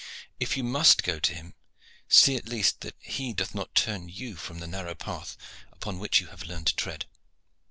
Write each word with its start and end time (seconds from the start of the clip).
"If 0.39 0.57
you 0.57 0.63
must 0.63 1.03
go 1.03 1.19
to 1.19 1.33
him, 1.35 1.53
see 2.09 2.35
at 2.35 2.47
least 2.49 2.81
that 2.81 2.95
he 2.97 3.33
doth 3.33 3.53
not 3.53 3.75
turn 3.75 4.09
you 4.09 4.35
from 4.35 4.57
the 4.57 4.65
narrow 4.65 4.95
path 4.95 5.37
upon 5.71 5.99
which 5.99 6.19
you 6.19 6.25
have 6.29 6.41
learned 6.47 6.65
to 6.65 6.75
tread. 6.75 7.05